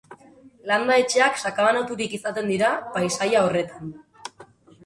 Landa-etxeak 0.71 1.37
sakabanaturik 1.41 2.15
izaten 2.19 2.49
dira 2.53 2.73
paisaia 2.97 3.45
horretan. 3.49 3.93